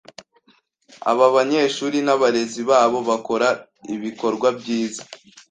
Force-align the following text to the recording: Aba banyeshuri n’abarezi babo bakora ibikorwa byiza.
Aba 1.11 1.27
banyeshuri 1.35 1.97
n’abarezi 2.05 2.61
babo 2.69 2.99
bakora 3.09 3.47
ibikorwa 3.95 4.47
byiza. 4.59 5.01